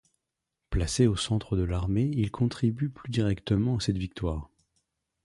[0.71, 4.49] Placé au centre de l'armée il contribue plus directement à cette victoire.